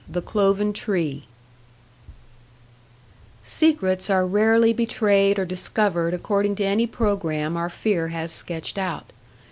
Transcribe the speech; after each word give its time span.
The 0.09 0.19
Cloven 0.23 0.73
Tree 0.73 1.25
Secrets 3.43 4.09
are 4.09 4.25
rarely 4.25 4.73
betrayed 4.73 5.37
or 5.37 5.45
discovered 5.45 6.15
according 6.15 6.55
to 6.55 6.63
any 6.63 6.87
programme 6.87 7.55
our 7.55 7.69
fear 7.69 8.07
has 8.07 8.31
sketched 8.31 8.79
out. 8.79 9.11